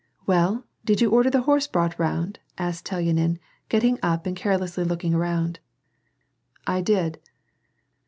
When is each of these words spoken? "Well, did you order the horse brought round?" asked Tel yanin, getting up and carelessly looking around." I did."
"Well, 0.25 0.65
did 0.83 0.99
you 0.99 1.11
order 1.11 1.29
the 1.29 1.41
horse 1.43 1.67
brought 1.67 1.99
round?" 1.99 2.39
asked 2.57 2.87
Tel 2.87 2.99
yanin, 3.01 3.37
getting 3.69 3.99
up 4.01 4.25
and 4.25 4.35
carelessly 4.35 4.83
looking 4.83 5.13
around." 5.13 5.59
I 6.65 6.81
did." 6.81 7.19